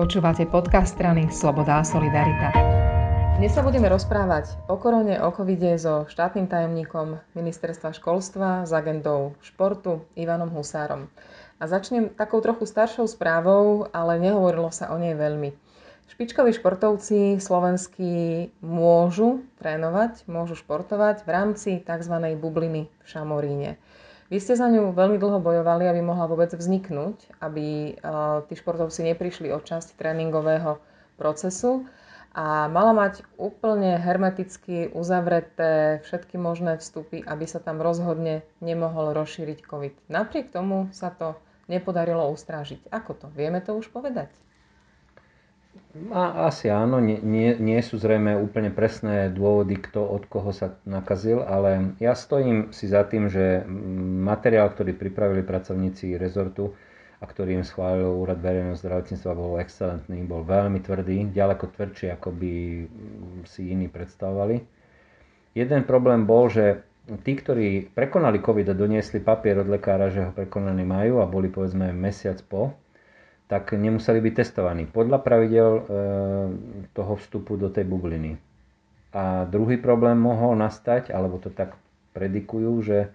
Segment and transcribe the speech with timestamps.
[0.00, 2.56] Počúvate podcast strany Sloboda a Solidarita.
[3.36, 9.36] Dnes sa budeme rozprávať o korone, o covide so štátnym tajomníkom Ministerstva školstva s agendou
[9.44, 11.04] športu Ivanom Husárom.
[11.60, 15.52] A začnem takou trochu staršou správou, ale nehovorilo sa o nej veľmi.
[16.08, 22.16] Špičkoví športovci slovenskí môžu trénovať, môžu športovať v rámci tzv.
[22.40, 23.76] bubliny v Šamoríne.
[24.30, 27.98] Vy ste za ňu veľmi dlho bojovali, aby mohla vôbec vzniknúť, aby
[28.46, 30.78] tí športovci neprišli od časť tréningového
[31.18, 31.82] procesu
[32.30, 39.66] a mala mať úplne hermeticky uzavreté všetky možné vstupy, aby sa tam rozhodne nemohol rozšíriť
[39.66, 39.94] COVID.
[40.06, 41.34] Napriek tomu sa to
[41.66, 42.86] nepodarilo ustrážiť.
[42.94, 43.26] Ako to?
[43.34, 44.30] Vieme to už povedať?
[45.90, 50.78] A, asi áno, nie, nie, nie sú zrejme úplne presné dôvody, kto od koho sa
[50.86, 53.66] nakazil, ale ja stojím si za tým, že
[54.22, 56.78] materiál, ktorý pripravili pracovníci rezortu
[57.18, 62.38] a ktorý im schválil Úrad verejného zdravotníctva, bol excelentný, bol veľmi tvrdý, ďaleko tvrdší, ako
[62.38, 62.52] by
[63.50, 64.62] si iní predstavovali.
[65.58, 66.86] Jeden problém bol, že
[67.26, 71.50] tí, ktorí prekonali COVID a doniesli papier od lekára, že ho prekonaný majú a boli
[71.50, 72.78] povedzme mesiac po,
[73.50, 75.82] tak nemuseli byť testovaní podľa pravidel e,
[76.94, 78.38] toho vstupu do tej bubliny.
[79.10, 81.74] A druhý problém mohol nastať, alebo to tak
[82.14, 83.10] predikujú, že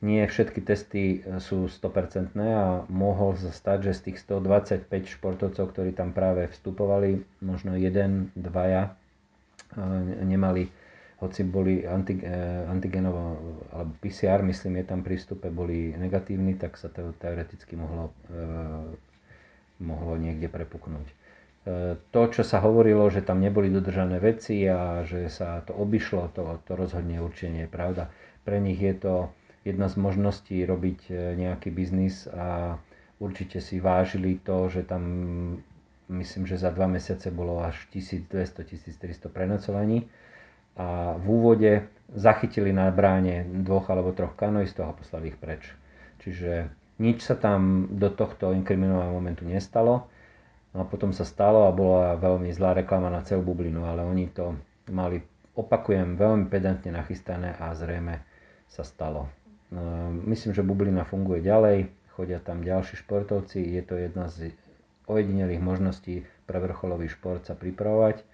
[0.00, 5.76] nie všetky testy e, sú 100% a mohol sa stať, že z tých 125 športovcov,
[5.76, 8.96] ktorí tam práve vstupovali, možno jeden, dvaja
[9.76, 9.82] e,
[10.24, 10.64] nemali,
[11.20, 13.36] hoci boli antigenovo,
[13.76, 18.16] alebo PCR, myslím, je tam pri vstupe, boli negatívni, tak sa to teoreticky mohlo
[19.78, 21.06] mohlo niekde prepuknúť.
[21.08, 21.14] E,
[22.10, 26.62] to, čo sa hovorilo, že tam neboli dodržané veci a že sa to obišlo, to,
[26.66, 28.10] to rozhodne určite nie je pravda.
[28.42, 29.14] Pre nich je to
[29.66, 32.78] jedna z možností robiť e, nejaký biznis a
[33.18, 35.02] určite si vážili to, že tam
[36.08, 40.08] myslím, že za dva mesiace bolo až 1200-1300 prenocovaní
[40.78, 41.72] a v úvode
[42.14, 45.68] zachytili na bráne dvoch alebo troch kanojistov a poslali ich preč.
[46.24, 50.10] Čiže nič sa tam do tohto inkriminovaného momentu nestalo.
[50.74, 54.28] No a potom sa stalo a bola veľmi zlá reklama na celú bublinu, ale oni
[54.28, 54.52] to
[54.92, 55.24] mali,
[55.56, 58.20] opakujem, veľmi pedantne nachystané a zrejme
[58.68, 59.32] sa stalo.
[59.72, 64.52] No, myslím, že bublina funguje ďalej, chodia tam ďalší športovci, je to jedna z
[65.08, 68.24] ojedinelých možností pre vrcholový šport sa pripravovať.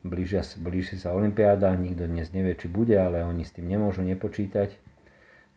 [0.00, 4.89] Blížia, blíži sa Olympiáda, nikto dnes nevie, či bude, ale oni s tým nemôžu nepočítať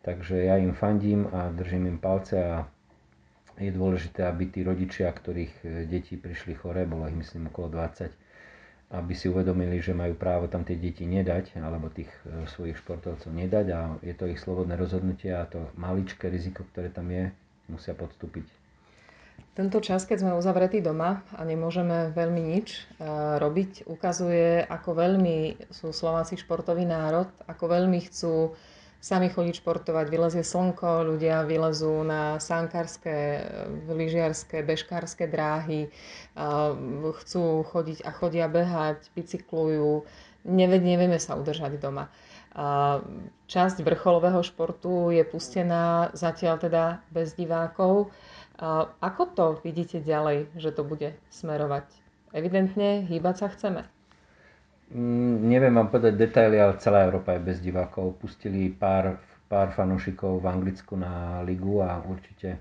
[0.04, 2.68] Takže ja im fandím a držím im palce a
[3.56, 8.12] je dôležité, aby tí rodičia, ktorých e, deti prišli chore, bolo ich myslím okolo 20,
[8.92, 13.30] aby si uvedomili, že majú právo tam tie deti nedať, alebo tých e, svojich športovcov
[13.30, 17.30] nedať a je to ich slobodné rozhodnutie a to maličké riziko, ktoré tam je,
[17.70, 18.44] musia podstúpiť.
[19.54, 23.06] Tento čas, keď sme uzavretí doma a nemôžeme veľmi nič e,
[23.38, 28.52] robiť, ukazuje, ako veľmi sú Slováci športový národ, ako veľmi chcú
[29.04, 33.44] sami chodiť športovať, vylezie slnko, ľudia vylezú na sankárske,
[33.92, 35.92] lyžiarske, bežkárske dráhy,
[37.20, 40.08] chcú chodiť a chodia behať, bicyklujú,
[40.48, 42.08] nevieme sa udržať doma.
[43.44, 48.08] Časť vrcholového športu je pustená zatiaľ teda bez divákov.
[49.04, 51.84] Ako to vidíte ďalej, že to bude smerovať?
[52.32, 53.84] Evidentne hýbať sa chceme.
[54.92, 58.20] Mm, neviem vám povedať detaily, ale celá Európa je bez divákov.
[58.20, 59.16] Pustili pár,
[59.48, 62.60] pár fanúšikov v Anglicku na ligu a určite,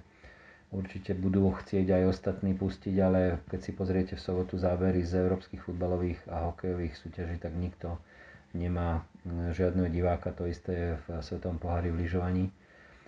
[0.71, 5.59] určite budú chcieť aj ostatní pustiť, ale keď si pozriete v sobotu zábery z európskych
[5.59, 7.99] futbalových a hokejových súťaží, tak nikto
[8.55, 10.31] nemá mm, žiadneho diváka.
[10.31, 12.47] To isté je v Svetom pohári v lyžovaní.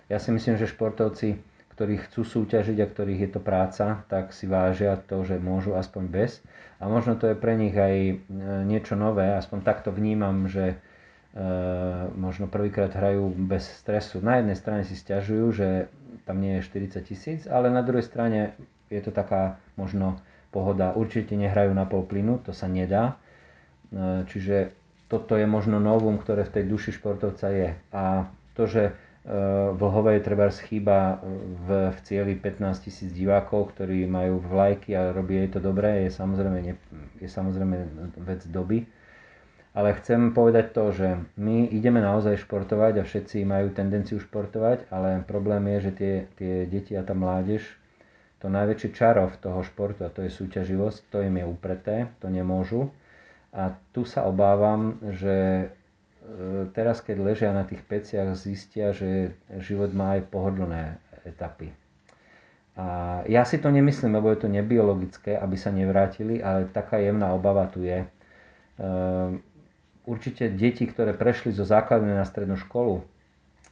[0.06, 1.40] Ja si myslím, že športovci,
[1.76, 6.04] ktorí chcú súťažiť a ktorých je to práca, tak si vážia to, že môžu aspoň
[6.08, 6.40] bez
[6.80, 8.14] a možno to je pre nich aj e,
[8.68, 10.76] niečo nové, aspoň takto vnímam, že e,
[12.12, 14.20] možno prvýkrát hrajú bez stresu.
[14.20, 15.68] Na jednej strane si stiažujú, že
[16.28, 18.52] tam nie je 40 tisíc, ale na druhej strane
[18.92, 20.20] je to taká možno
[20.52, 20.92] pohoda.
[20.92, 23.16] Určite nehrajú na pol plynu, to sa nedá.
[23.88, 24.76] E, čiže
[25.08, 27.68] toto je možno novum, ktoré v tej duši športovca je.
[27.92, 28.92] A to, že
[29.74, 31.18] Vlhovej treba chýba
[31.66, 36.14] v, v cieli 15 tisíc divákov, ktorí majú vlajky a robí jej to dobré, je
[36.14, 36.74] samozrejme, ne,
[37.18, 37.74] je samozrejme
[38.22, 38.86] vec doby.
[39.74, 45.20] Ale chcem povedať to, že my ideme naozaj športovať a všetci majú tendenciu športovať, ale
[45.26, 47.66] problém je, že tie, tie deti a tá mládež,
[48.38, 52.30] to najväčšie čaro v toho športu a to je súťaživosť, to im je upreté, to
[52.30, 52.94] nemôžu.
[53.50, 55.68] A tu sa obávam, že
[56.74, 61.70] teraz, keď ležia na tých peciach, zistia, že život má aj pohodlné etapy.
[62.76, 67.32] A ja si to nemyslím, lebo je to nebiologické, aby sa nevrátili, ale taká jemná
[67.32, 68.04] obava tu je.
[68.76, 69.40] Ehm,
[70.04, 73.00] určite deti, ktoré prešli zo základnej na strednú školu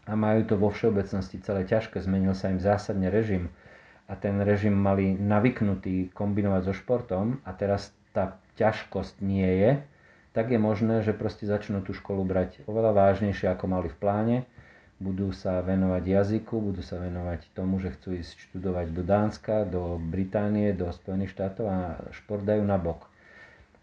[0.08, 3.52] a majú to vo všeobecnosti celé ťažké, zmenil sa im zásadne režim
[4.08, 9.70] a ten režim mali navyknutý kombinovať so športom a teraz tá ťažkosť nie je,
[10.34, 14.36] tak je možné, že proste začnú tú školu brať oveľa vážnejšie, ako mali v pláne
[15.02, 19.98] budú sa venovať jazyku, budú sa venovať tomu, že chcú ísť študovať do Dánska, do
[19.98, 21.78] Británie, do Spojených štátov a
[22.14, 23.10] šport dajú na bok.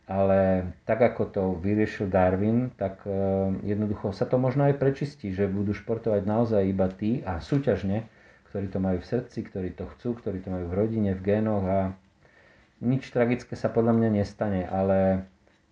[0.08, 3.12] Ale tak ako to vyriešil Darwin, tak e,
[3.64, 8.04] jednoducho sa to možno aj prečistí, že budú športovať naozaj iba tí a súťažne,
[8.52, 11.64] ktorí to majú v srdci, ktorí to chcú, ktorí to majú v rodine, v génoch
[11.64, 11.80] a
[12.84, 15.30] nič tragické sa podľa mňa nestane, ale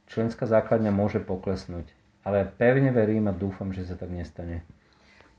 [0.09, 1.85] členská základňa môže poklesnúť.
[2.27, 4.65] Ale pevne verím a dúfam, že sa tak nestane.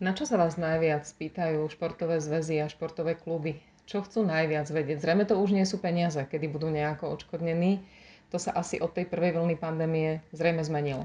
[0.00, 3.60] Na čo sa vás najviac pýtajú športové zväzy a športové kluby?
[3.84, 5.02] Čo chcú najviac vedieť?
[5.02, 7.84] Zrejme to už nie sú peniaze, kedy budú nejako odškodnení.
[8.32, 11.04] To sa asi od tej prvej vlny pandémie zrejme zmenilo.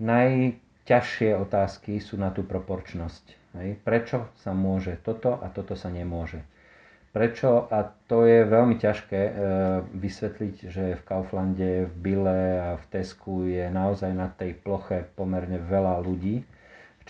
[0.00, 3.36] Najťažšie otázky sú na tú proporčnosť.
[3.58, 3.82] Hej.
[3.82, 6.40] Prečo sa môže toto a toto sa nemôže?
[7.10, 9.32] Prečo, a to je veľmi ťažké e,
[9.98, 15.58] vysvetliť, že v Kauflande, v Bile a v Tesku je naozaj na tej ploche pomerne
[15.58, 16.46] veľa ľudí,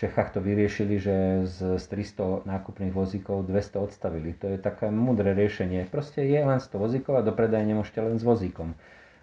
[0.01, 4.33] Čechách to vyriešili, že z, z 300 nákupných vozíkov 200 odstavili.
[4.41, 5.85] To je také mudré riešenie.
[5.93, 8.73] Proste je len 100 vozíkov a do predaja nemôžete len s vozíkom.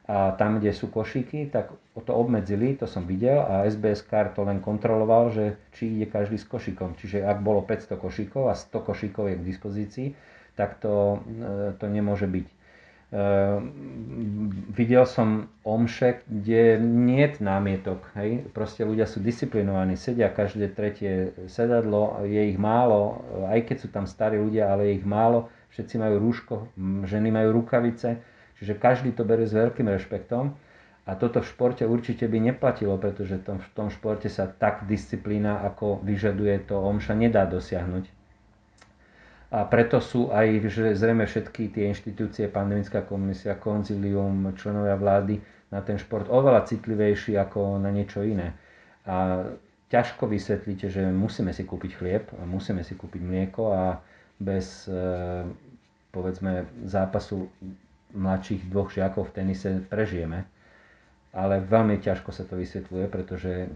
[0.06, 4.46] A tam, kde sú košíky, tak to obmedzili, to som videl a SBS Car to
[4.46, 6.94] len kontroloval, že či ide každý s košíkom.
[6.94, 10.08] Čiže ak bolo 500 košíkov a 100 košíkov je k dispozícii,
[10.58, 12.58] tak to, e, to nemôže byť.
[13.08, 18.04] Ehm, videl som omše, kde nie je námietok.
[18.12, 18.52] Hej?
[18.52, 24.04] Proste ľudia sú disciplinovaní, sedia každé tretie sedadlo, je ich málo, aj keď sú tam
[24.04, 25.48] starí ľudia, ale je ich málo.
[25.72, 26.54] Všetci majú rúško,
[27.08, 28.20] ženy majú rukavice,
[28.60, 30.52] čiže každý to berie s veľkým rešpektom.
[31.08, 36.04] A toto v športe určite by neplatilo, pretože v tom športe sa tak disciplína, ako
[36.04, 38.17] vyžaduje to omša, nedá dosiahnuť
[39.48, 45.40] a preto sú aj že zrejme všetky tie inštitúcie, pandemická komisia, konzilium, členovia vlády
[45.72, 48.52] na ten šport oveľa citlivejší ako na niečo iné.
[49.08, 49.48] A
[49.88, 53.82] ťažko vysvetlíte, že musíme si kúpiť chlieb musíme si kúpiť mlieko a
[54.36, 54.92] bez e,
[56.12, 57.48] povedzme zápasu
[58.12, 60.44] mladších dvoch žiakov v tenise prežijeme.
[61.32, 63.68] Ale veľmi ťažko sa to vysvetľuje, pretože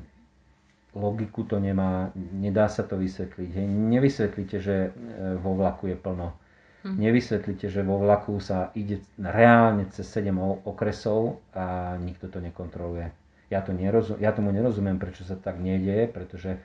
[0.92, 3.48] logiku to nemá, nedá sa to vysvetliť.
[3.48, 3.66] Hej.
[3.66, 6.36] Nevysvetlíte, že e, vo vlaku je plno.
[6.84, 6.98] Hm.
[7.00, 10.34] Nevysvetlíte, že vo vlaku sa ide reálne cez 7
[10.66, 13.08] okresov a nikto to nekontroluje.
[13.48, 16.56] Ja, to nerozum, ja tomu nerozumiem, prečo sa tak nedieje, pretože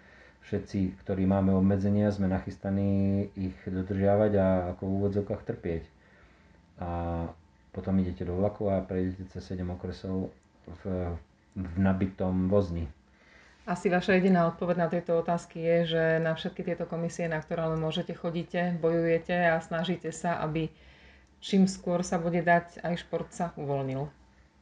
[0.48, 5.84] všetci, ktorí máme obmedzenia, sme nachystaní ich dodržiavať a ako v úvodzovkách trpieť.
[6.80, 6.90] A
[7.76, 10.32] potom idete do vlaku a prejdete cez 7 okresov
[10.84, 11.14] v,
[11.54, 12.88] v nabitom vozni.
[13.68, 17.68] Asi vaša jediná odpoveď na tieto otázky je, že na všetky tieto komisie, na ktoré
[17.68, 20.72] len môžete, chodíte, bojujete a snažíte sa, aby
[21.44, 24.08] čím skôr sa bude dať, aj šport sa uvoľnil.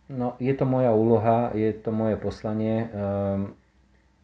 [0.10, 2.90] No, je to moja úloha, je to moje poslanie.
[2.90, 3.54] Ehm,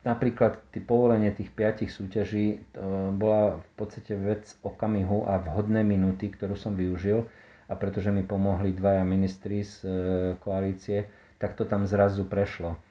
[0.01, 6.33] napríklad tý povolenie tých piatich súťaží to bola v podstate vec okamihu a vhodné minúty,
[6.33, 7.29] ktorú som využil
[7.69, 9.89] a pretože mi pomohli dvaja ministri z e,
[10.41, 11.05] koalície,
[11.37, 12.81] tak to tam zrazu prešlo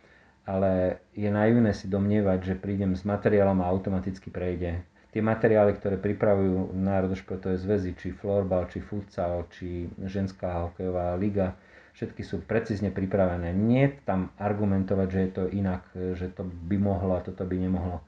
[0.50, 4.82] ale je naivné si domnievať, že prídem s materiálom a automaticky prejde.
[5.14, 11.54] Tie materiály, ktoré pripravujú národošportové zväzy, či florbal, či futsal, či ženská hokejová liga,
[11.94, 13.54] všetky sú precízne pripravené.
[13.54, 18.02] Nie tam argumentovať, že je to inak, že to by mohlo a toto by nemohlo.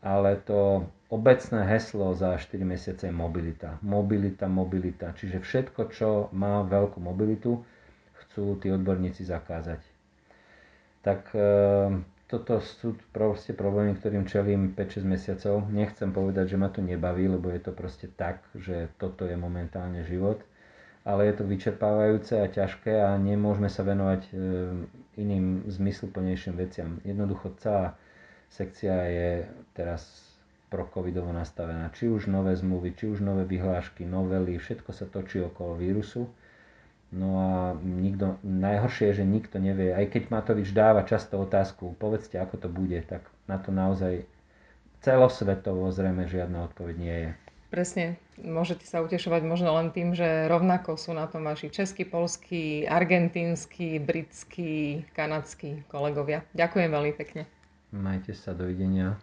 [0.00, 3.76] Ale to obecné heslo za 4 mesiace je mobilita.
[3.84, 5.12] Mobilita, mobilita.
[5.12, 7.60] Čiže všetko, čo má veľkú mobilitu,
[8.24, 9.91] chcú tí odborníci zakázať
[11.02, 15.68] tak ehm, toto sú proste problémy, ktorým čelím 5-6 mesiacov.
[15.68, 20.06] Nechcem povedať, že ma to nebaví, lebo je to proste tak, že toto je momentálne
[20.06, 20.40] život.
[21.02, 24.86] Ale je to vyčerpávajúce a ťažké a nemôžeme sa venovať ehm,
[25.18, 27.02] iným zmysluplnejším veciam.
[27.02, 27.98] Jednoducho celá
[28.48, 29.30] sekcia je
[29.74, 30.06] teraz
[30.70, 31.92] pro-covidovo nastavená.
[31.92, 36.30] Či už nové zmluvy, či už nové vyhlášky, novely, všetko sa točí okolo vírusu
[37.12, 37.50] No a
[37.84, 39.92] nikto, najhoršie je, že nikto nevie.
[39.92, 44.24] Aj keď Matovič dáva často otázku, povedzte, ako to bude, tak na to naozaj
[45.04, 47.30] celosvetovo zrejme žiadna odpoveď nie je.
[47.68, 48.20] Presne.
[48.40, 54.00] Môžete sa utešovať možno len tým, že rovnako sú na tom vaši českí, polskí, argentínsky,
[54.00, 56.44] britskí, kanadskí kolegovia.
[56.56, 57.44] Ďakujem veľmi pekne.
[57.92, 59.20] Majte sa, dovidenia.